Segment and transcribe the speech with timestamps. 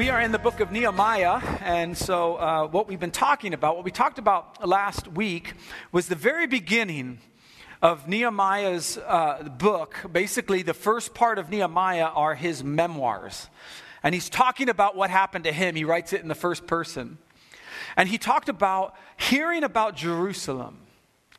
[0.00, 3.76] We are in the book of Nehemiah, and so uh, what we've been talking about,
[3.76, 5.52] what we talked about last week,
[5.92, 7.18] was the very beginning
[7.82, 9.98] of Nehemiah's uh, book.
[10.10, 13.50] Basically, the first part of Nehemiah are his memoirs.
[14.02, 15.74] And he's talking about what happened to him.
[15.74, 17.18] He writes it in the first person.
[17.94, 20.78] And he talked about hearing about Jerusalem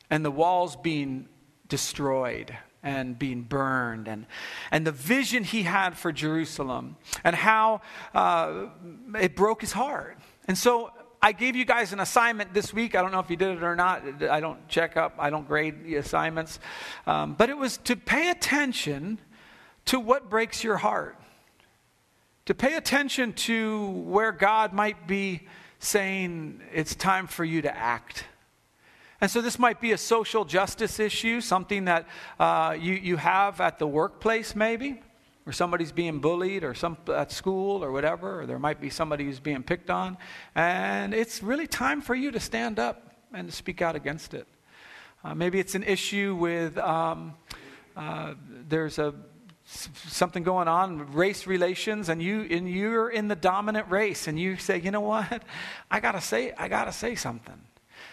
[0.08, 1.28] and the walls being
[1.66, 4.26] destroyed and being burned, and,
[4.70, 7.80] and the vision he had for Jerusalem, and how
[8.14, 8.66] uh,
[9.20, 10.18] it broke his heart.
[10.48, 10.90] And so
[11.22, 12.96] I gave you guys an assignment this week.
[12.96, 14.02] I don't know if you did it or not.
[14.28, 16.58] I don't check up, I don't grade the assignments.
[17.06, 19.20] Um, but it was to pay attention
[19.84, 21.16] to what breaks your heart,
[22.46, 25.46] to pay attention to where God might be
[25.78, 28.24] saying it's time for you to act.
[29.22, 32.08] And so this might be a social justice issue, something that
[32.40, 35.00] uh, you, you have at the workplace, maybe,
[35.44, 39.22] where somebody's being bullied, or some at school, or whatever, or there might be somebody
[39.22, 40.18] who's being picked on.
[40.56, 44.48] And it's really time for you to stand up and to speak out against it.
[45.22, 47.34] Uh, maybe it's an issue with um,
[47.96, 48.34] uh,
[48.68, 49.14] there's a
[49.64, 54.56] something going on race relations and you and you're in the dominant race and you
[54.56, 55.44] say you know what
[55.90, 57.58] i gotta say i gotta say something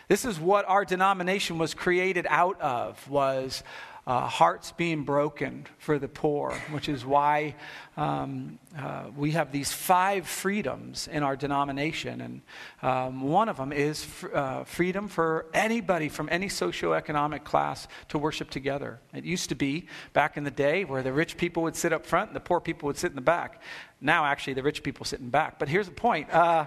[0.09, 3.63] this is what our denomination was created out of was
[4.07, 7.53] uh, hearts being broken for the poor, which is why
[7.95, 12.21] um, uh, we have these five freedoms in our denomination.
[12.21, 12.41] And
[12.81, 18.17] um, one of them is fr- uh, freedom for anybody from any socioeconomic class to
[18.17, 18.99] worship together.
[19.13, 22.03] It used to be back in the day where the rich people would sit up
[22.03, 23.61] front and the poor people would sit in the back.
[24.01, 25.59] Now, actually, the rich people sit in back.
[25.59, 26.65] But here's the point uh,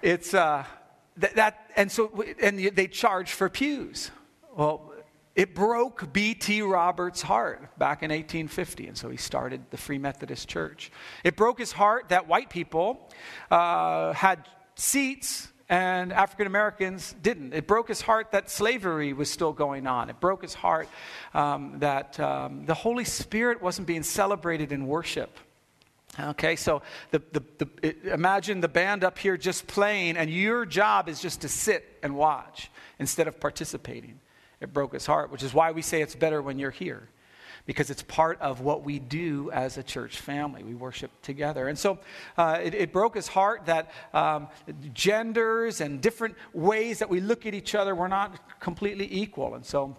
[0.00, 0.32] it's
[1.18, 4.10] that, that, and so and they charge for pews.
[4.56, 4.92] Well,
[5.34, 6.62] it broke B.T.
[6.62, 10.90] Roberts' heart back in 1850, and so he started the Free Methodist Church.
[11.24, 13.06] It broke his heart that white people
[13.50, 17.52] uh, had seats and African Americans didn't.
[17.52, 20.10] It broke his heart that slavery was still going on.
[20.10, 20.88] It broke his heart
[21.34, 25.36] um, that um, the Holy Spirit wasn't being celebrated in worship.
[26.18, 31.08] Okay, so the, the, the, imagine the band up here just playing, and your job
[31.08, 34.18] is just to sit and watch instead of participating.
[34.60, 37.10] It broke his heart, which is why we say it's better when you're here,
[37.66, 40.62] because it's part of what we do as a church family.
[40.62, 41.68] We worship together.
[41.68, 41.98] And so
[42.38, 44.48] uh, it, it, broke his heart that um,
[44.94, 49.54] genders and different ways that we look at each other were not completely equal.
[49.54, 49.98] And so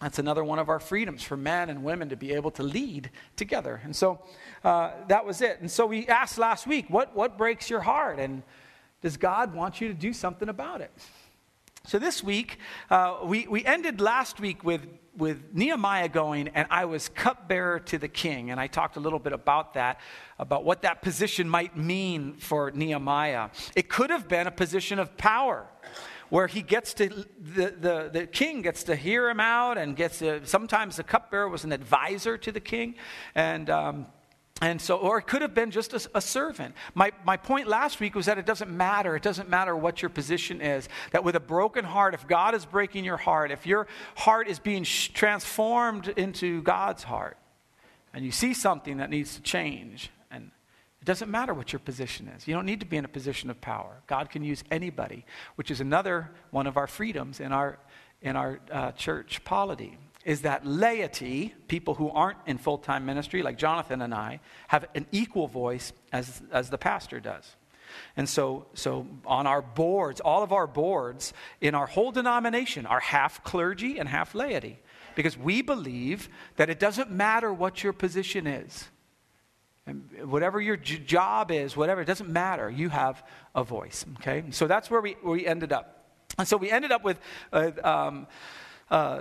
[0.00, 3.10] that's another one of our freedoms for men and women to be able to lead
[3.34, 3.80] together.
[3.82, 4.20] And so
[4.62, 5.60] uh, that was it.
[5.60, 8.18] And so we asked last week, what, what breaks your heart?
[8.18, 8.42] And
[9.00, 10.90] does God want you to do something about it?
[11.86, 12.58] So this week,
[12.90, 14.86] uh, we, we ended last week with,
[15.16, 18.50] with Nehemiah going, and I was cupbearer to the king.
[18.50, 20.00] And I talked a little bit about that,
[20.38, 23.50] about what that position might mean for Nehemiah.
[23.74, 25.68] It could have been a position of power
[26.28, 30.18] where he gets to, the, the, the king gets to hear him out and gets
[30.18, 32.94] to, sometimes the cupbearer was an advisor to the king.
[33.34, 34.06] And, um,
[34.62, 36.74] and so, or it could have been just a, a, servant.
[36.94, 39.14] My, my point last week was that it doesn't matter.
[39.14, 40.88] It doesn't matter what your position is.
[41.10, 44.58] That with a broken heart, if God is breaking your heart, if your heart is
[44.58, 47.36] being transformed into God's heart,
[48.14, 50.10] and you see something that needs to change,
[51.06, 52.48] it doesn't matter what your position is.
[52.48, 54.02] You don't need to be in a position of power.
[54.08, 55.24] God can use anybody,
[55.54, 57.78] which is another one of our freedoms in our,
[58.22, 59.98] in our uh, church polity.
[60.24, 64.86] Is that laity, people who aren't in full time ministry, like Jonathan and I, have
[64.96, 67.54] an equal voice as, as the pastor does.
[68.16, 72.98] And so, so on our boards, all of our boards in our whole denomination are
[72.98, 74.80] half clergy and half laity.
[75.14, 78.88] Because we believe that it doesn't matter what your position is.
[80.24, 82.68] Whatever your j- job is, whatever, it doesn't matter.
[82.68, 83.24] You have
[83.54, 84.44] a voice, okay?
[84.50, 86.04] So that's where we, where we ended up.
[86.38, 87.20] And so we ended up with
[87.52, 88.26] uh, um,
[88.90, 89.20] uh,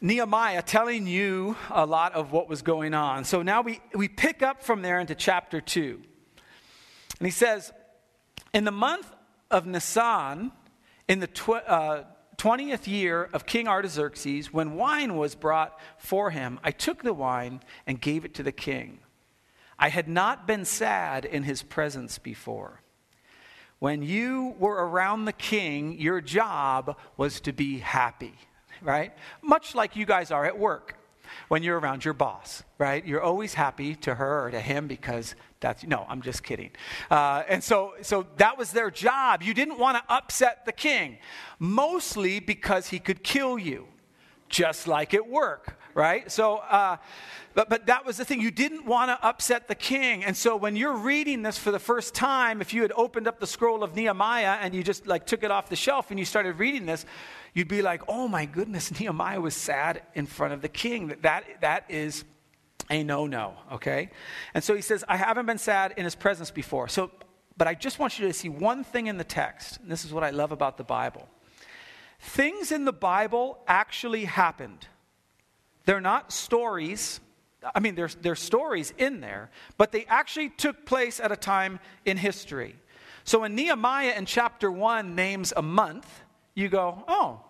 [0.00, 3.24] Nehemiah telling you a lot of what was going on.
[3.24, 6.00] So now we, we pick up from there into chapter 2.
[7.18, 7.72] And he says,
[8.52, 9.12] In the month
[9.50, 10.52] of Nisan,
[11.06, 12.04] in the tw- uh,
[12.38, 17.60] 20th year of King Artaxerxes, when wine was brought for him, I took the wine
[17.86, 18.98] and gave it to the king.
[19.78, 22.80] I had not been sad in his presence before.
[23.78, 28.34] When you were around the king, your job was to be happy,
[28.80, 29.12] right?
[29.42, 30.96] Much like you guys are at work
[31.48, 33.04] when you're around your boss, right?
[33.04, 36.70] You're always happy to her or to him because that's, no, I'm just kidding.
[37.10, 39.42] Uh, and so, so that was their job.
[39.42, 41.18] You didn't want to upset the king,
[41.58, 43.88] mostly because he could kill you,
[44.48, 46.30] just like at work right?
[46.30, 46.96] So, uh,
[47.54, 48.40] but, but that was the thing.
[48.40, 50.24] You didn't want to upset the king.
[50.24, 53.40] And so when you're reading this for the first time, if you had opened up
[53.40, 56.24] the scroll of Nehemiah and you just like took it off the shelf and you
[56.24, 57.04] started reading this,
[57.54, 61.14] you'd be like, oh my goodness, Nehemiah was sad in front of the king.
[61.22, 62.24] That, that is
[62.90, 64.10] a no no, okay?
[64.54, 66.88] And so he says, I haven't been sad in his presence before.
[66.88, 67.10] So,
[67.56, 69.78] but I just want you to see one thing in the text.
[69.80, 71.28] And this is what I love about the Bible.
[72.18, 74.86] Things in the Bible actually happened.
[75.84, 77.20] They're not stories.
[77.74, 81.80] I mean, there's, there's stories in there, but they actually took place at a time
[82.04, 82.76] in history.
[83.24, 86.22] So when Nehemiah in chapter 1 names a month,
[86.54, 87.40] you go, oh,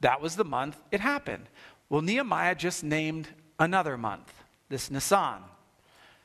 [0.00, 1.46] that was the month it happened.
[1.88, 3.28] Well, Nehemiah just named
[3.58, 4.32] another month,
[4.68, 5.42] this Nisan,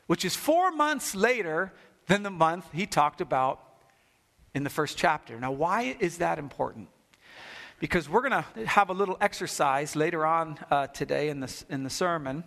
[0.08, 1.74] which is four months later
[2.08, 3.62] than the month he talked about
[4.54, 5.40] in the first chapter.
[5.40, 6.88] Now, why is that important?
[7.80, 11.84] Because we're going to have a little exercise later on uh, today in, this, in
[11.84, 12.44] the sermon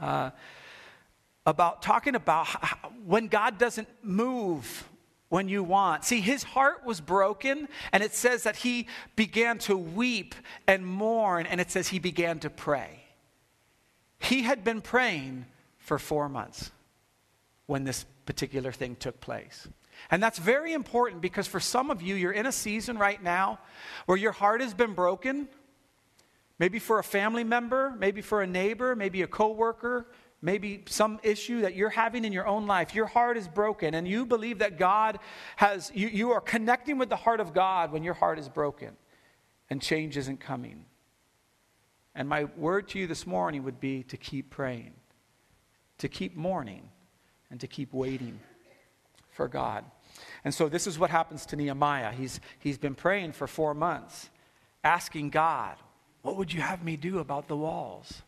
[0.00, 0.30] uh,
[1.46, 4.88] about talking about how, when God doesn't move
[5.28, 6.04] when you want.
[6.04, 10.34] See, his heart was broken, and it says that he began to weep
[10.66, 13.04] and mourn, and it says he began to pray.
[14.18, 15.46] He had been praying
[15.78, 16.70] for four months
[17.66, 19.68] when this particular thing took place.
[20.10, 23.58] And that's very important because for some of you, you're in a season right now
[24.06, 25.48] where your heart has been broken.
[26.58, 30.06] Maybe for a family member, maybe for a neighbor, maybe a coworker,
[30.40, 34.06] maybe some issue that you're having in your own life, your heart is broken, and
[34.06, 35.18] you believe that God
[35.56, 38.96] has, you, you are connecting with the heart of God when your heart is broken
[39.70, 40.84] and change isn't coming.
[42.14, 44.94] And my word to you this morning would be to keep praying,
[45.98, 46.88] to keep mourning,
[47.50, 48.40] and to keep waiting
[49.38, 49.84] for God.
[50.44, 52.10] And so this is what happens to Nehemiah.
[52.10, 54.30] He's, he's been praying for four months,
[54.82, 55.76] asking God,
[56.22, 58.22] What would you have me do about the walls?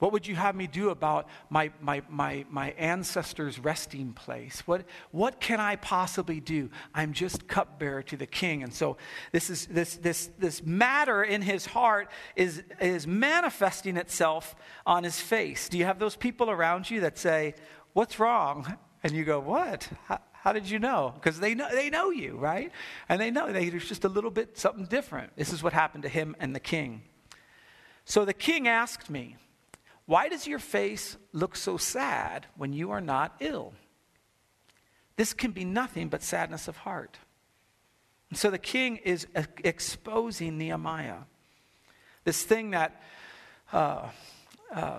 [0.00, 4.62] What would you have me do about my, my, my, my ancestors' resting place?
[4.66, 6.68] What, what can I possibly do?
[6.94, 8.62] I'm just cupbearer to the king.
[8.62, 8.98] And so
[9.32, 14.54] this, is, this, this, this matter in his heart is, is manifesting itself
[14.84, 15.70] on his face.
[15.70, 17.54] Do you have those people around you that say,
[17.94, 18.76] What's wrong?
[19.02, 19.88] And you go, What?
[20.06, 21.14] How, how did you know?
[21.14, 22.70] Because they know, they know you, right?
[23.08, 25.34] And they know they, there's just a little bit something different.
[25.36, 27.00] This is what happened to him and the king.
[28.04, 29.36] So the king asked me,
[30.04, 33.72] why does your face look so sad when you are not ill?
[35.16, 37.16] This can be nothing but sadness of heart.
[38.28, 39.26] And so the king is
[39.64, 41.20] exposing Nehemiah.
[42.24, 43.00] This thing that,
[43.72, 44.08] uh,
[44.74, 44.98] uh,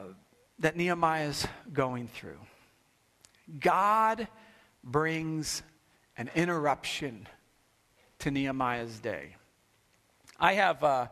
[0.58, 2.40] that Nehemiah is going through.
[3.60, 4.28] God
[4.86, 5.64] brings
[6.18, 7.28] an interruption
[8.20, 9.36] to Nehemiah's day.
[10.40, 11.08] I have, uh,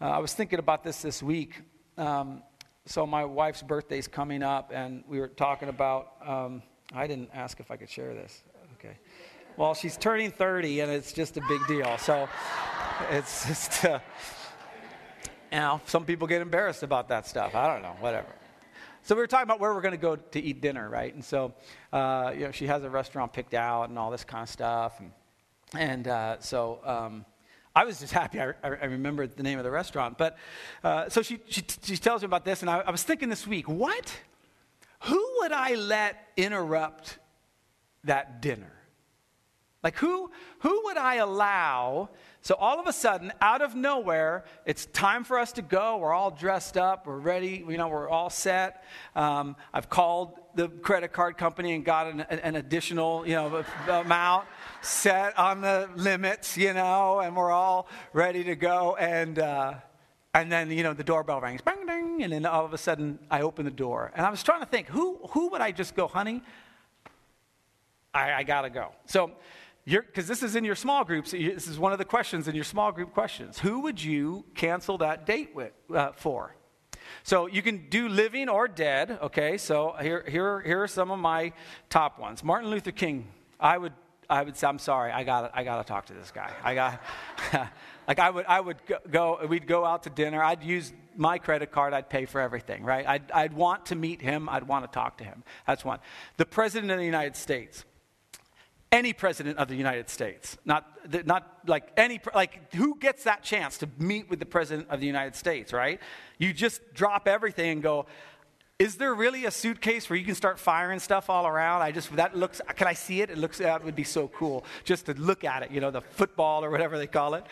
[0.00, 1.60] uh I was thinking about this this week.
[1.96, 2.42] Um,
[2.86, 6.12] so my wife's birthday is coming up, and we were talking about.
[6.24, 6.62] Um,
[6.94, 8.42] I didn't ask if I could share this.
[8.78, 8.96] Okay.
[9.56, 11.98] Well, she's turning 30, and it's just a big deal.
[11.98, 12.28] So
[13.10, 13.98] it's just, uh,
[15.52, 17.54] you know, some people get embarrassed about that stuff.
[17.54, 18.37] I don't know, whatever.
[19.08, 21.14] So we were talking about where we're going to go to eat dinner, right?
[21.14, 21.54] And so,
[21.94, 25.00] uh, you know, she has a restaurant picked out and all this kind of stuff,
[25.00, 25.12] and
[25.74, 26.80] and uh, so.
[26.84, 27.24] Um,
[27.74, 28.38] I was just happy.
[28.38, 30.18] I, I remembered the name of the restaurant.
[30.18, 30.36] But
[30.84, 33.46] uh, so she, she, she, tells me about this, and I, I was thinking this
[33.46, 34.12] week, what?
[35.04, 37.18] Who would I let interrupt
[38.04, 38.72] that dinner?
[39.88, 42.10] Like, who, who would I allow?
[42.42, 45.96] So, all of a sudden, out of nowhere, it's time for us to go.
[45.96, 47.06] We're all dressed up.
[47.06, 47.64] We're ready.
[47.66, 48.84] You know, we're all set.
[49.16, 54.44] Um, I've called the credit card company and got an, an additional, you know, amount
[54.82, 58.94] set on the limits, you know, and we're all ready to go.
[58.96, 59.72] And, uh,
[60.34, 63.20] and then, you know, the doorbell rings, bang, bang, and then all of a sudden
[63.30, 64.12] I open the door.
[64.14, 66.42] And I was trying to think, who, who would I just go, honey?
[68.14, 68.92] I, I got to go.
[69.06, 69.32] So,
[69.88, 72.64] because this is in your small groups, this is one of the questions in your
[72.64, 73.58] small group questions.
[73.58, 76.54] Who would you cancel that date with, uh, for?
[77.22, 79.56] So you can do living or dead, okay?
[79.56, 81.52] So here, here, here are some of my
[81.88, 82.44] top ones.
[82.44, 83.28] Martin Luther King,
[83.58, 83.92] I would
[84.30, 86.52] I would say, I'm sorry, I got I got to talk to this guy.
[86.62, 87.02] I got,
[88.08, 88.76] like I would, I would
[89.10, 90.42] go, we'd go out to dinner.
[90.42, 91.94] I'd use my credit card.
[91.94, 93.06] I'd pay for everything, right?
[93.08, 94.48] I'd, I'd want to meet him.
[94.50, 95.44] I'd want to talk to him.
[95.66, 96.00] That's one.
[96.36, 97.86] The president of the United States.
[98.90, 100.86] Any president of the United States, not,
[101.26, 105.06] not like any, like who gets that chance to meet with the president of the
[105.06, 106.00] United States, right?
[106.38, 108.06] You just drop everything and go,
[108.78, 111.82] is there really a suitcase where you can start firing stuff all around?
[111.82, 113.28] I just, that looks, can I see it?
[113.28, 116.00] It looks, that would be so cool just to look at it, you know, the
[116.00, 117.44] football or whatever they call it.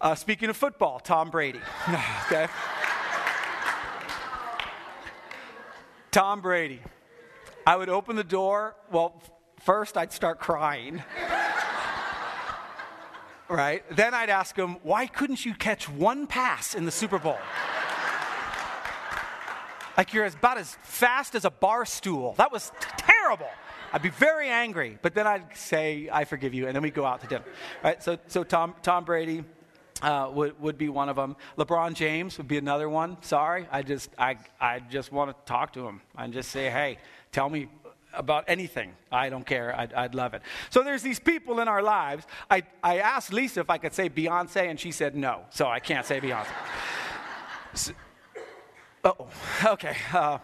[0.00, 1.60] Uh, speaking of football, Tom Brady.
[2.26, 2.48] okay.
[6.10, 6.80] Tom Brady.
[7.64, 8.74] I would open the door.
[8.90, 9.22] Well,
[9.66, 11.02] first I'd start crying.
[13.48, 13.84] right?
[13.94, 17.38] Then I'd ask him, why couldn't you catch one pass in the Super Bowl?
[19.96, 22.34] like you're about as fast as a bar stool.
[22.38, 23.48] That was terrible.
[23.92, 27.06] I'd be very angry, but then I'd say, I forgive you, and then we'd go
[27.06, 27.44] out to dinner.
[27.82, 28.02] Right?
[28.02, 29.44] So, so Tom, Tom Brady,
[30.02, 31.36] uh, would, would be one of them.
[31.56, 33.16] LeBron James would be another one.
[33.22, 36.98] Sorry, I just I I just want to talk to him and just say, hey,
[37.32, 37.68] tell me
[38.16, 38.92] about anything.
[39.10, 39.78] I don't care.
[39.78, 40.42] I'd, I'd love it.
[40.70, 42.26] So there's these people in our lives.
[42.50, 45.42] I, I asked Lisa if I could say Beyonce, and she said no.
[45.50, 46.46] So I can't say Beyonce.
[47.74, 47.92] so,
[49.04, 49.28] oh,
[49.64, 49.96] okay.
[50.12, 50.38] Uh,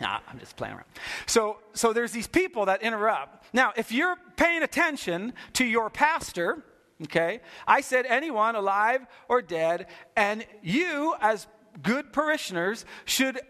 [0.00, 0.86] nah, I'm just playing around.
[1.26, 3.52] So, so there's these people that interrupt.
[3.52, 6.62] Now, if you're paying attention to your pastor,
[7.04, 11.46] okay, I said anyone alive or dead, and you, as
[11.82, 13.40] good parishioners, should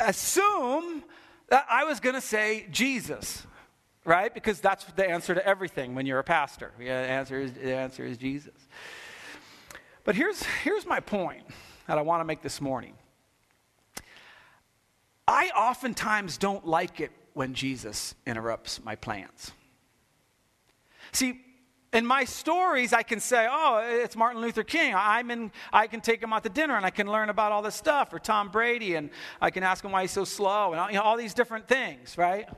[0.00, 1.04] assume
[1.50, 3.46] Uh, I was going to say Jesus,
[4.04, 4.32] right?
[4.32, 6.72] Because that's the answer to everything when you're a pastor.
[6.78, 8.54] The answer is, the answer is Jesus.
[10.04, 11.46] But here's, here's my point
[11.86, 12.94] that I want to make this morning.
[15.26, 19.52] I oftentimes don't like it when Jesus interrupts my plans.
[21.12, 21.40] See,
[21.92, 24.94] in my stories, I can say, oh, it's Martin Luther King.
[24.96, 27.62] I'm in, I can take him out to dinner and I can learn about all
[27.62, 28.12] this stuff.
[28.12, 30.96] Or Tom Brady, and I can ask him why he's so slow, and all, you
[30.96, 32.48] know, all these different things, right?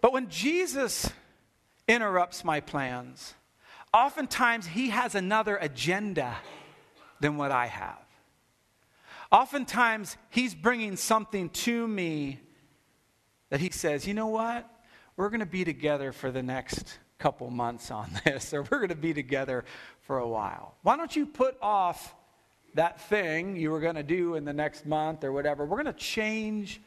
[0.00, 1.10] But when Jesus
[1.88, 3.34] interrupts my plans,
[3.92, 6.36] oftentimes he has another agenda
[7.20, 7.98] than what I have.
[9.32, 12.38] Oftentimes he's bringing something to me
[13.50, 14.70] that he says, you know what?
[15.16, 18.88] We're going to be together for the next couple months on this, or we're going
[18.88, 19.64] to be together
[20.00, 20.74] for a while.
[20.82, 22.14] Why don't you put off
[22.74, 25.64] that thing you were going to do in the next month or whatever?
[25.64, 26.80] We're going to change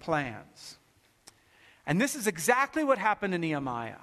[0.00, 0.78] plans.
[1.86, 3.96] And this is exactly what happened to Nehemiah.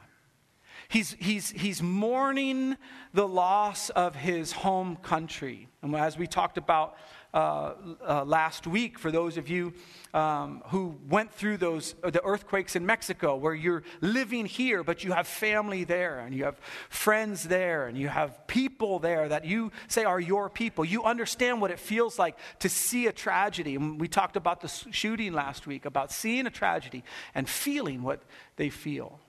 [0.89, 2.77] He's, he's, he's mourning
[3.13, 5.67] the loss of his home country.
[5.81, 6.95] And as we talked about
[7.33, 7.73] uh,
[8.07, 9.73] uh, last week for those of you
[10.13, 15.03] um, who went through those uh, the earthquakes in Mexico, where you're living here, but
[15.03, 16.57] you have family there, and you have
[16.89, 20.85] friends there, and you have people there that you say are your people.
[20.85, 23.75] You understand what it feels like to see a tragedy.
[23.75, 27.03] And we talked about the shooting last week, about seeing a tragedy
[27.35, 28.21] and feeling what
[28.55, 29.19] they feel.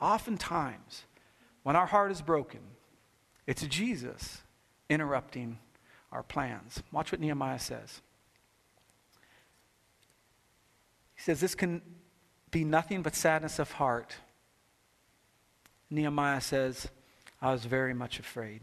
[0.00, 1.04] Oftentimes,
[1.62, 2.60] when our heart is broken,
[3.46, 4.42] it's Jesus
[4.88, 5.58] interrupting
[6.12, 6.82] our plans.
[6.92, 8.00] Watch what Nehemiah says.
[11.14, 11.82] He says, This can
[12.50, 14.16] be nothing but sadness of heart.
[15.90, 16.88] Nehemiah says,
[17.40, 18.62] I was very much afraid.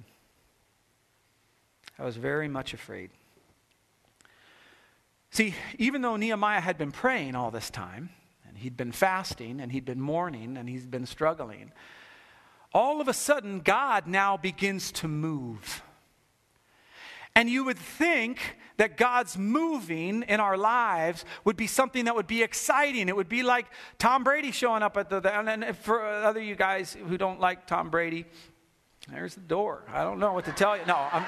[1.97, 3.09] I was very much afraid.
[5.31, 8.09] See, even though Nehemiah had been praying all this time,
[8.47, 11.71] and he'd been fasting, and he'd been mourning, and he's been struggling,
[12.73, 15.81] all of a sudden, God now begins to move.
[17.35, 22.27] And you would think that God's moving in our lives would be something that would
[22.27, 23.09] be exciting.
[23.09, 23.67] It would be like
[23.99, 27.67] Tom Brady showing up at the, the and for other you guys who don't like
[27.67, 28.25] Tom Brady,
[29.09, 29.83] there's the door.
[29.91, 30.85] I don't know what to tell you.
[30.85, 31.25] No, I'm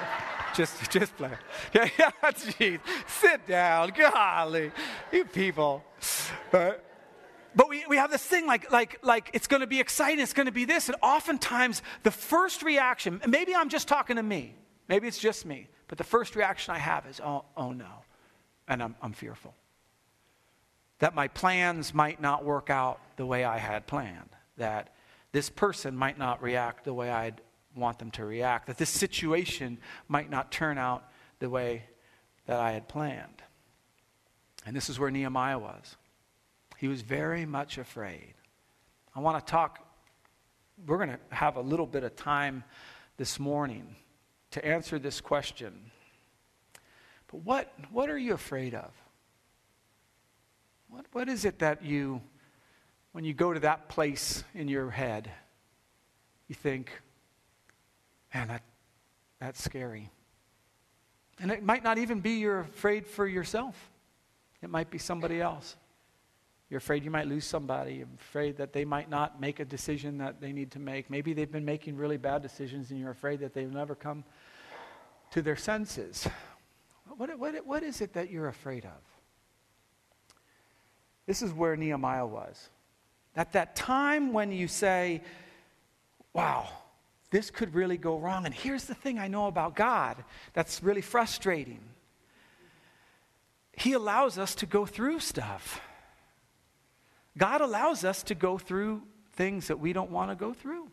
[0.54, 1.36] just just playing.
[1.74, 2.80] Yeah, jeez.
[3.06, 3.92] Sit down.
[3.96, 4.72] Golly,
[5.12, 5.84] you people.
[6.50, 6.84] But
[7.54, 10.32] but we, we have this thing like, like, like it's going to be exciting, it's
[10.32, 10.88] going to be this.
[10.88, 14.54] And oftentimes, the first reaction, maybe I'm just talking to me,
[14.86, 15.66] maybe it's just me.
[15.88, 18.04] But the first reaction I have is, oh, oh no.
[18.68, 19.54] And I'm, I'm fearful.
[21.00, 24.28] That my plans might not work out the way I had planned.
[24.58, 24.94] That
[25.32, 27.40] this person might not react the way I'd
[27.74, 28.66] want them to react.
[28.66, 29.78] That this situation
[30.08, 31.04] might not turn out
[31.38, 31.84] the way
[32.46, 33.42] that I had planned.
[34.66, 35.96] And this is where Nehemiah was.
[36.76, 38.34] He was very much afraid.
[39.14, 39.78] I want to talk,
[40.86, 42.64] we're going to have a little bit of time
[43.16, 43.96] this morning
[44.52, 45.90] to answer this question.
[47.30, 48.90] But what, what are you afraid of?
[50.88, 52.22] What, what is it that you,
[53.12, 55.30] when you go to that place in your head,
[56.48, 56.90] you think,
[58.34, 58.62] man, that,
[59.38, 60.10] that's scary?
[61.40, 63.90] And it might not even be you're afraid for yourself,
[64.62, 65.76] it might be somebody else.
[66.70, 67.94] You're afraid you might lose somebody.
[67.94, 71.08] You're afraid that they might not make a decision that they need to make.
[71.08, 74.24] Maybe they've been making really bad decisions and you're afraid that they'll never come
[75.30, 76.28] to their senses.
[77.16, 79.02] What, what, what is it that you're afraid of?
[81.26, 82.68] This is where Nehemiah was.
[83.34, 85.22] At that time when you say,
[86.32, 86.68] wow,
[87.30, 88.46] this could really go wrong.
[88.46, 90.22] And here's the thing I know about God
[90.52, 91.80] that's really frustrating
[93.72, 95.80] He allows us to go through stuff.
[97.38, 99.02] God allows us to go through
[99.32, 100.88] things that we don't want to go through.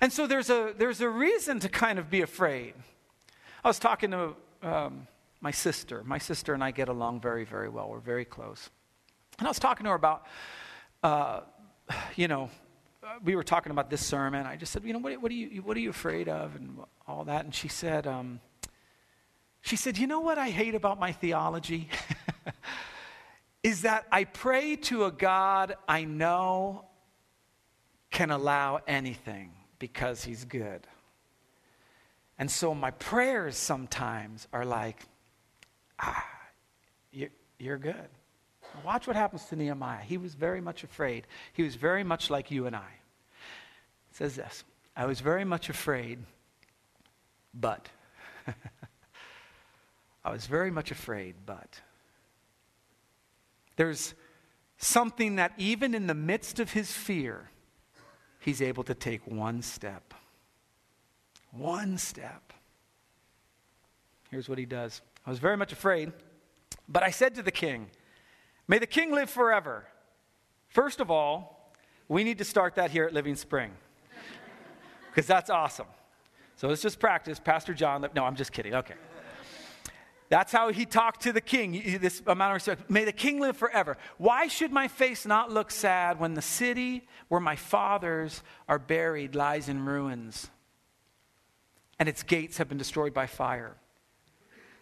[0.00, 2.74] And so there's a, there's a reason to kind of be afraid.
[3.64, 5.06] I was talking to um,
[5.40, 6.02] my sister.
[6.04, 7.88] My sister and I get along very, very well.
[7.88, 8.68] We're very close.
[9.38, 10.26] And I was talking to her about,
[11.02, 11.40] uh,
[12.16, 12.50] you know,
[13.22, 14.46] we were talking about this sermon.
[14.46, 16.78] I just said, you know, what, what, are, you, what are you afraid of and
[17.06, 17.44] all that?
[17.44, 18.40] And she said, um,
[19.60, 21.88] she said, you know what I hate about my theology?
[23.64, 26.84] is that I pray to a God I know
[28.10, 30.86] can allow anything because he's good.
[32.38, 35.06] And so my prayers sometimes are like,
[35.98, 36.24] ah,
[37.58, 38.08] you're good.
[38.84, 40.02] Watch what happens to Nehemiah.
[40.02, 41.26] He was very much afraid.
[41.54, 42.90] He was very much like you and I.
[44.10, 46.18] It says this I was very much afraid,
[47.54, 47.88] but.
[50.24, 51.80] I was very much afraid, but.
[53.76, 54.14] There's
[54.78, 57.50] something that even in the midst of his fear,
[58.40, 60.14] he's able to take one step.
[61.50, 62.52] One step.
[64.30, 66.12] Here's what he does I was very much afraid,
[66.88, 67.88] but I said to the king,
[68.66, 69.86] May the king live forever.
[70.68, 71.72] First of all,
[72.08, 73.70] we need to start that here at Living Spring
[75.10, 75.86] because that's awesome.
[76.56, 77.38] So let's just practice.
[77.38, 78.74] Pastor John, no, I'm just kidding.
[78.74, 78.94] Okay.
[80.34, 82.90] That's how he talked to the king, this amount of respect.
[82.90, 83.96] May the king live forever.
[84.18, 89.36] Why should my face not look sad when the city where my fathers are buried
[89.36, 90.50] lies in ruins
[92.00, 93.76] and its gates have been destroyed by fire?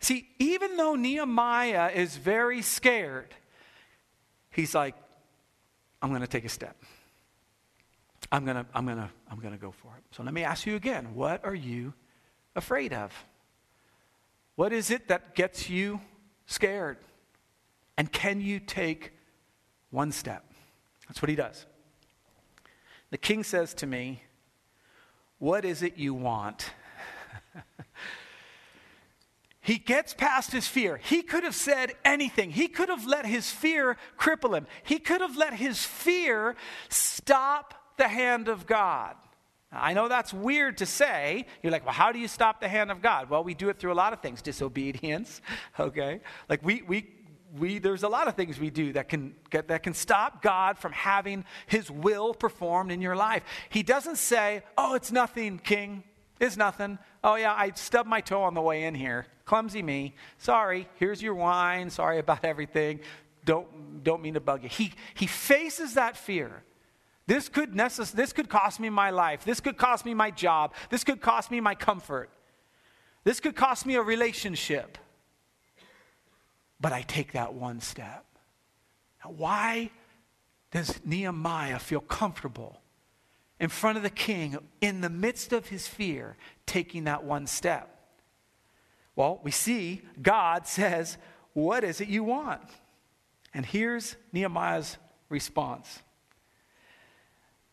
[0.01, 3.35] See, even though Nehemiah is very scared,
[4.53, 4.95] he's like,
[6.01, 6.83] I'm going to take a step.
[8.33, 10.05] I'm going to I'm going to I'm going to go for it.
[10.13, 11.93] So let me ask you again, what are you
[12.57, 13.13] afraid of?
[14.57, 16.01] What is it that gets you
[16.47, 16.99] scared?
[17.97, 19.13] And can you take
[19.91, 20.45] one step?
[21.09, 21.67] That's what he does.
[23.11, 24.23] The king says to me,
[25.39, 26.71] What is it you want?
[29.61, 30.97] he gets past his fear.
[30.97, 32.51] He could have said anything.
[32.51, 34.67] He could have let his fear cripple him.
[34.83, 36.57] He could have let his fear
[36.89, 39.17] stop the hand of God.
[39.73, 41.47] I know that's weird to say.
[41.63, 43.31] You're like, well, how do you stop the hand of God?
[43.31, 45.41] Well, we do it through a lot of things disobedience,
[45.81, 46.21] okay?
[46.49, 47.09] Like, we, we,
[47.59, 50.79] we, there's a lot of things we do that can, get, that can stop God
[50.79, 53.43] from having his will performed in your life.
[53.71, 56.05] He doesn't say, oh, it's nothing, king.
[56.39, 56.99] It's nothing.
[57.25, 59.27] Oh, yeah, I stubbed my toe on the way in here.
[59.45, 60.15] Clumsy me.
[60.39, 60.89] Sorry.
[60.97, 61.89] Here's your wine.
[61.89, 63.01] Sorry about everything.
[63.45, 64.69] Don't, don't mean to bug you.
[64.69, 66.63] He, he faces that fear.
[67.27, 69.45] This could, necess- this could cost me my life.
[69.45, 70.75] This could cost me my job.
[70.91, 72.31] This could cost me my comfort.
[73.25, 74.99] This could cost me a relationship.
[76.81, 78.25] But I take that one step.
[79.25, 79.91] Now, why
[80.73, 82.81] does Nehemiah feel comfortable
[83.61, 87.89] in front of the king in the midst of his fear taking that one step?
[89.15, 91.19] Well, we see God says,
[91.53, 92.63] What is it you want?
[93.55, 94.97] And here's Nehemiah's
[95.29, 96.01] response.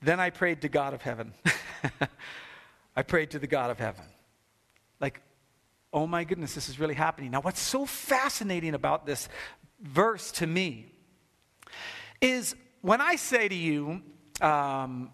[0.01, 1.33] Then I prayed to God of heaven.
[2.95, 4.05] I prayed to the God of heaven.
[4.99, 5.21] Like,
[5.91, 7.31] oh my goodness, this is really happening.
[7.31, 9.27] Now, what's so fascinating about this
[9.81, 10.87] verse to me
[12.21, 14.01] is when I say to you,
[14.41, 15.11] um,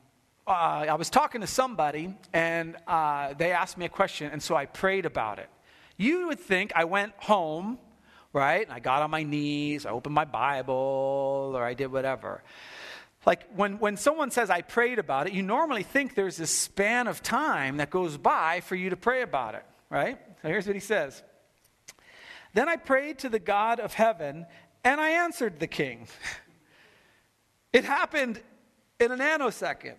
[0.47, 0.51] uh,
[0.89, 4.65] I was talking to somebody and uh, they asked me a question, and so I
[4.65, 5.49] prayed about it.
[5.97, 7.79] You would think I went home,
[8.33, 8.63] right?
[8.63, 12.43] And I got on my knees, I opened my Bible, or I did whatever.
[13.25, 17.07] Like when, when someone says, I prayed about it, you normally think there's this span
[17.07, 20.19] of time that goes by for you to pray about it, right?
[20.41, 21.23] So here's what he says
[22.53, 24.45] Then I prayed to the God of heaven,
[24.83, 26.07] and I answered the king.
[27.73, 28.41] it happened
[28.99, 29.97] in a nanosecond.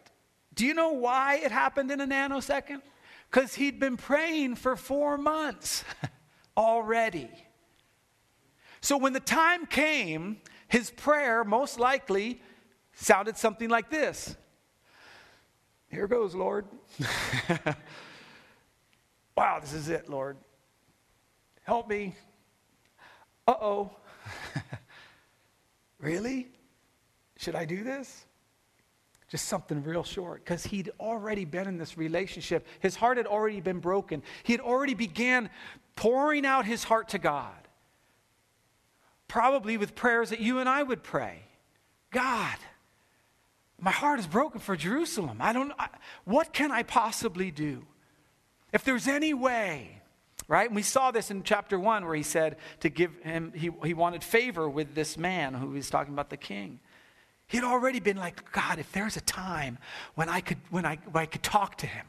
[0.54, 2.80] Do you know why it happened in a nanosecond?
[3.30, 5.84] Because he'd been praying for four months
[6.56, 7.28] already.
[8.80, 12.40] So when the time came, his prayer most likely
[12.96, 14.34] sounded something like this
[15.88, 16.66] Here goes, Lord.
[19.36, 20.36] wow, this is it, Lord.
[21.62, 22.16] Help me.
[23.46, 23.90] Uh oh.
[26.00, 26.48] really?
[27.36, 28.24] Should I do this?
[29.28, 32.66] Just something real short because he'd already been in this relationship.
[32.80, 34.22] His heart had already been broken.
[34.42, 35.50] He had already began
[35.96, 37.54] pouring out his heart to God.
[39.28, 41.42] Probably with prayers that you and I would pray.
[42.12, 42.56] God,
[43.80, 45.38] my heart is broken for Jerusalem.
[45.40, 45.88] I don't, I,
[46.24, 47.84] what can I possibly do?
[48.72, 50.02] If there's any way,
[50.48, 50.68] right?
[50.68, 53.94] And we saw this in chapter one where he said to give him, he, he
[53.94, 56.80] wanted favor with this man who was talking about the king.
[57.48, 59.78] He had already been like, God, if there's a time
[60.14, 62.06] when I could, when I, when I could talk to him,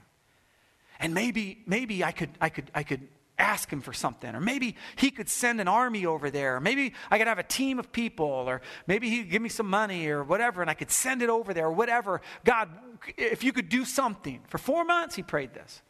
[1.00, 3.08] and maybe, maybe I could, I could, I could
[3.40, 6.94] ask him for something, or maybe he could send an army over there, or maybe
[7.12, 10.08] I could have a team of people, or maybe he could give me some money
[10.08, 12.22] or whatever, and I could send it over there, or whatever.
[12.44, 12.70] God,
[13.16, 14.42] if you could do something.
[14.48, 15.82] For four months, he prayed this.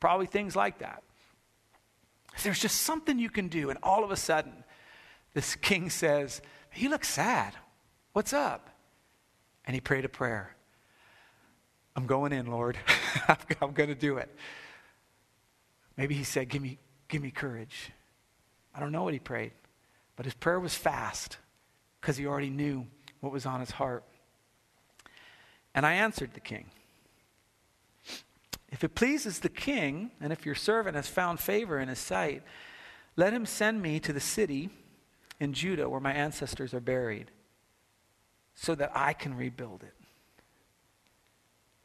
[0.00, 1.02] Probably things like that.
[2.42, 4.64] There's just something you can do, and all of a sudden,
[5.34, 6.40] this king says,
[6.74, 7.54] You look sad.
[8.12, 8.70] What's up?
[9.64, 10.54] And he prayed a prayer.
[11.96, 12.78] I'm going in, Lord.
[13.60, 14.34] I'm going to do it.
[15.98, 17.90] Maybe he said, give me, give me courage.
[18.72, 19.52] I don't know what he prayed,
[20.14, 21.38] but his prayer was fast
[22.00, 22.86] because he already knew
[23.20, 24.04] what was on his heart.
[25.74, 26.66] And I answered the king.
[28.70, 32.44] If it pleases the king, and if your servant has found favor in his sight,
[33.16, 34.70] let him send me to the city
[35.40, 37.32] in Judah where my ancestors are buried,
[38.54, 39.94] so that I can rebuild it.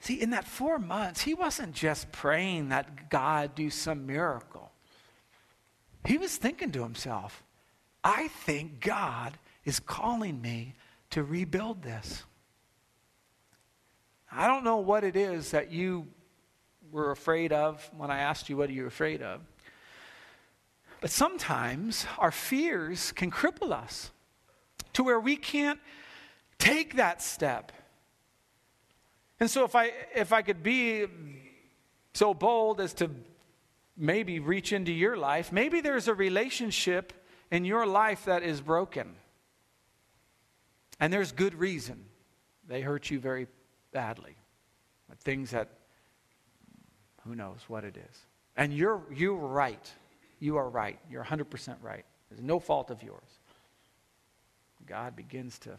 [0.04, 4.70] See, in that four months, he wasn't just praying that God do some miracle.
[6.06, 7.42] He was thinking to himself,
[8.04, 10.76] I think God is calling me
[11.12, 12.26] to rebuild this.
[14.30, 16.08] I don't know what it is that you
[16.92, 19.40] were afraid of when I asked you what are you afraid of.
[21.00, 24.12] But sometimes our fears can cripple us
[24.92, 25.80] to where we can't
[26.60, 27.72] take that step.
[29.40, 31.06] And so if I if I could be
[32.14, 33.10] so bold as to
[33.98, 37.14] maybe reach into your life, maybe there's a relationship
[37.52, 39.16] in your life that is broken.
[41.00, 42.06] And there's good reason.
[42.68, 43.48] They hurt you very
[43.92, 44.36] badly.
[45.20, 45.70] Things that
[47.24, 48.18] who knows what it is.
[48.58, 49.92] And you're you're right.
[50.40, 51.00] You are right.
[51.10, 52.04] You're 100% right.
[52.30, 53.22] There's no fault of yours.
[54.86, 55.78] God begins to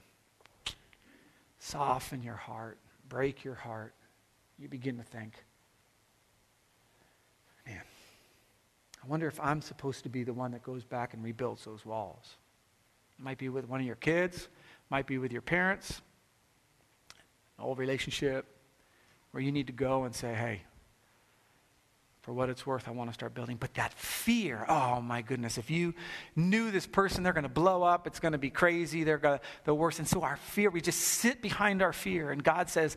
[1.59, 2.79] soften your heart
[3.15, 3.95] break your heart,
[4.59, 5.35] you begin to think,
[7.65, 11.65] man, I wonder if I'm supposed to be the one that goes back and rebuilds
[11.65, 12.39] those walls.
[13.17, 14.49] It might be with one of your kids,
[14.91, 16.03] might be with your parents,
[17.57, 18.47] an old relationship
[19.31, 20.63] where you need to go and say, hey,
[22.25, 23.59] for what it's worth, I want to start building.
[23.61, 25.93] But that fear, oh my goodness, if you
[26.35, 29.39] knew this person, they're going to blow up, it's going to be crazy, they're going
[29.39, 29.99] to, the worst.
[29.99, 32.31] And so our fear, we just sit behind our fear.
[32.31, 32.97] And God says,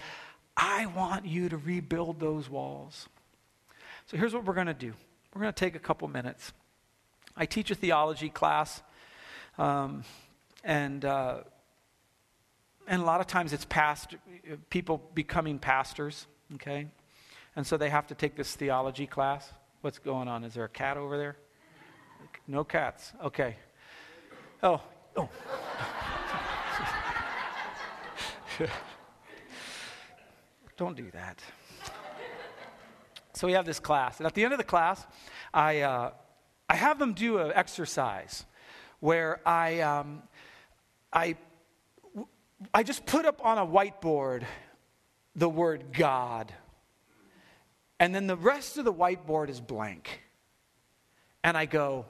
[0.55, 3.09] I want you to rebuild those walls.
[4.05, 4.93] So here's what we're going to do
[5.33, 6.53] we're going to take a couple minutes.
[7.35, 8.81] I teach a theology class,
[9.57, 10.03] um,
[10.63, 11.39] and, uh,
[12.87, 14.15] and a lot of times it's past,
[14.69, 16.87] people becoming pastors, okay?
[17.57, 19.51] And so they have to take this theology class.
[19.81, 20.43] What's going on?
[20.43, 21.37] Is there a cat over there?
[22.47, 23.13] No cats.
[23.23, 23.55] Okay.
[24.61, 24.79] Oh,
[25.15, 25.27] oh.
[30.77, 31.41] Don't do that.
[33.33, 34.19] So we have this class.
[34.19, 35.03] And at the end of the class,
[35.51, 36.11] I, uh,
[36.69, 38.45] I have them do an exercise
[38.99, 40.21] where I, um,
[41.11, 41.35] I,
[42.71, 44.43] I just put up on a whiteboard
[45.35, 46.53] the word God
[47.99, 50.21] and then the rest of the whiteboard is blank.
[51.43, 52.05] And I go,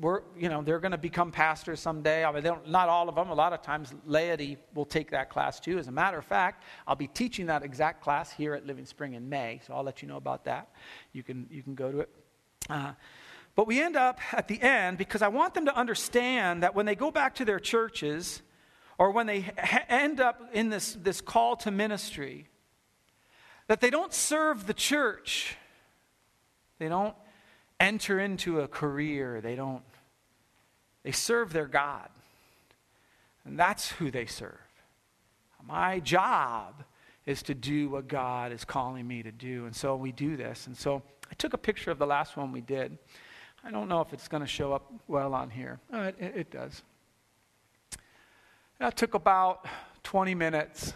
[0.00, 2.24] we're, you know, they're going to become pastors someday.
[2.24, 3.28] I mean, not all of them.
[3.28, 5.78] A lot of times, laity will take that class too.
[5.78, 9.14] As a matter of fact, I'll be teaching that exact class here at Living Spring
[9.14, 10.70] in May, so I'll let you know about that.
[11.12, 12.10] You can, you can go to it.
[12.70, 12.92] Uh,
[13.54, 16.86] but we end up at the end because I want them to understand that when
[16.86, 18.42] they go back to their churches
[18.98, 22.48] or when they ha- end up in this, this call to ministry,
[23.66, 25.56] that they don't serve the church.
[26.78, 27.14] They don't
[27.80, 29.40] enter into a career.
[29.40, 29.82] They don't.
[31.02, 32.08] They serve their God.
[33.44, 34.58] And that's who they serve.
[35.66, 36.84] My job
[37.26, 39.64] is to do what God is calling me to do.
[39.66, 40.66] And so we do this.
[40.66, 42.98] And so I took a picture of the last one we did.
[43.64, 45.80] I don't know if it's going to show up well on here.
[45.92, 46.82] Oh, it, it does.
[48.78, 49.66] That took about
[50.02, 50.92] 20 minutes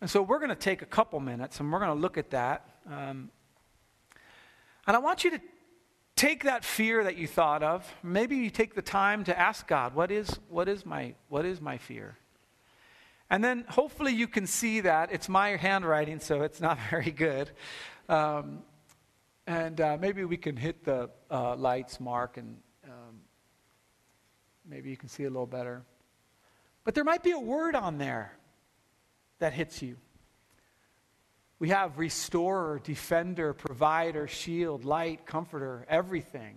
[0.00, 2.30] and so we're going to take a couple minutes and we're going to look at
[2.30, 2.68] that.
[2.86, 3.30] Um,
[4.86, 5.40] and I want you to
[6.14, 7.92] take that fear that you thought of.
[8.02, 11.60] Maybe you take the time to ask God, what is, what is, my, what is
[11.60, 12.16] my fear?
[13.28, 15.12] And then hopefully you can see that.
[15.12, 17.50] It's my handwriting, so it's not very good.
[18.08, 18.62] Um,
[19.46, 23.20] and uh, maybe we can hit the uh, lights, Mark, and um,
[24.64, 25.82] maybe you can see a little better.
[26.84, 28.32] But there might be a word on there
[29.38, 29.96] that hits you.
[31.58, 36.56] We have restorer, defender, provider, shield, light, comforter, everything.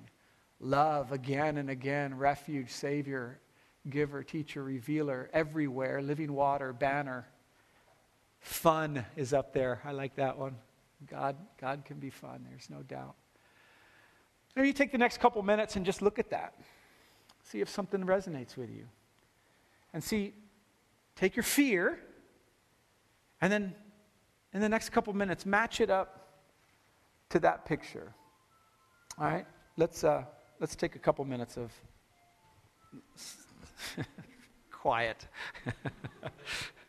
[0.60, 3.40] Love again and again, refuge, savior,
[3.90, 7.28] giver, teacher, revealer, everywhere, living water, banner.
[8.40, 9.82] Fun is up there.
[9.84, 10.56] I like that one.
[11.10, 13.16] God, God can be fun, there's no doubt.
[14.56, 16.54] Maybe you take the next couple minutes and just look at that.
[17.44, 18.86] See if something resonates with you.
[19.94, 20.34] And see,
[21.16, 22.00] take your fear,
[23.42, 23.74] and then
[24.54, 26.28] in the next couple minutes, match it up
[27.30, 28.14] to that picture.
[29.18, 29.46] All right?
[29.78, 30.24] Let's, uh,
[30.60, 31.72] let's take a couple minutes of
[34.72, 35.28] quiet.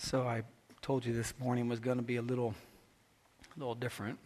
[0.00, 0.44] So I
[0.80, 2.54] told you this morning was going to be a little,
[3.56, 4.16] a little different.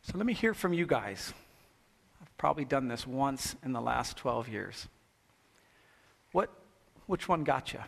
[0.00, 1.34] So let me hear from you guys.
[2.20, 4.88] I've probably done this once in the last 12 years.
[6.32, 6.48] What,
[7.06, 7.80] which one got you?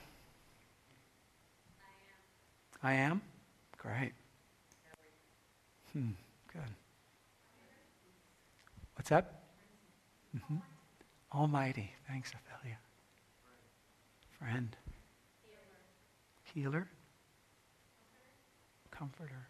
[2.83, 3.01] I am.
[3.01, 3.23] I am?
[3.79, 4.13] Great.
[5.95, 6.11] Hmm,
[6.53, 6.71] good.
[8.95, 9.41] What's that?
[10.37, 10.57] Mm-hmm.
[11.33, 11.93] Almighty.
[12.07, 12.77] Thanks, Ophelia.
[14.39, 14.77] Friend
[16.55, 16.89] healer,
[18.91, 19.49] comforter.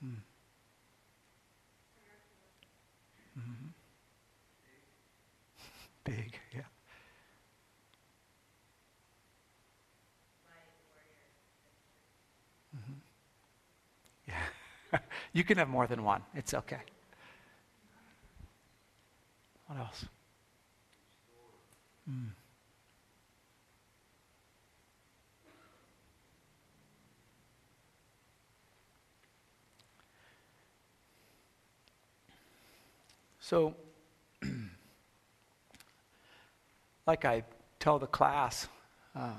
[0.00, 0.14] Hmm.
[3.38, 3.66] Mm-hmm.
[6.04, 6.62] Big, yeah.
[12.76, 12.92] Mm-hmm.
[14.28, 14.98] Yeah.
[15.32, 16.22] you can have more than one.
[16.34, 16.80] It's okay.
[19.66, 20.06] What else?
[22.08, 22.43] Mm.
[33.44, 33.74] So,
[37.06, 37.44] like I
[37.78, 38.68] tell the class,
[39.14, 39.34] uh,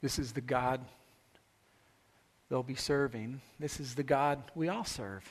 [0.00, 0.80] this is the God
[2.48, 3.42] they'll be serving.
[3.60, 5.30] This is the God we all serve.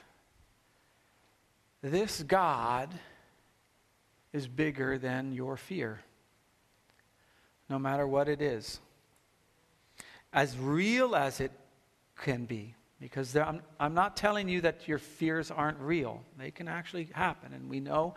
[1.81, 2.93] This God
[4.31, 6.01] is bigger than your fear,
[7.67, 8.79] no matter what it is.
[10.31, 11.51] As real as it
[12.15, 12.75] can be.
[12.99, 16.23] Because I'm, I'm not telling you that your fears aren't real.
[16.37, 17.53] They can actually happen.
[17.53, 18.15] And we know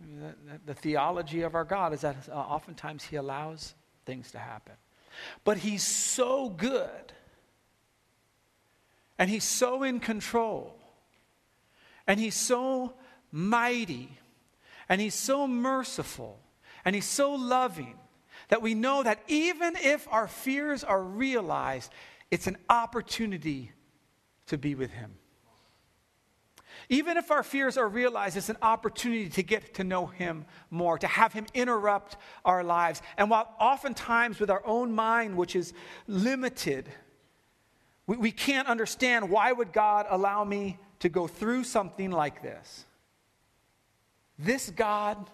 [0.00, 4.74] that the theology of our God is that uh, oftentimes He allows things to happen.
[5.44, 7.12] But He's so good,
[9.18, 10.78] and He's so in control,
[12.06, 12.94] and He's so
[13.32, 14.10] mighty,
[14.88, 16.38] and He's so merciful,
[16.84, 17.96] and He's so loving
[18.48, 21.90] that we know that even if our fears are realized,
[22.30, 23.72] it's an opportunity
[24.48, 25.14] to be with Him.
[26.88, 30.98] Even if our fears are realized, it's an opportunity to get to know Him more,
[30.98, 33.02] to have Him interrupt our lives.
[33.16, 35.74] And while oftentimes with our own mind, which is
[36.06, 36.88] limited,
[38.06, 42.86] we, we can't understand why would God allow me to go through something like this.
[44.38, 45.30] This God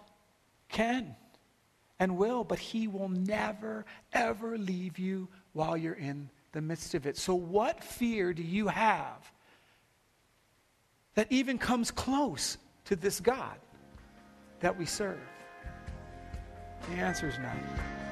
[0.67, 1.15] can
[1.99, 7.05] and will, but He will never, ever leave you while you're in the midst of
[7.05, 7.17] it.
[7.17, 9.29] So, what fear do you have
[11.13, 13.57] that even comes close to this God
[14.61, 15.19] that we serve?
[16.89, 18.04] The answer is none.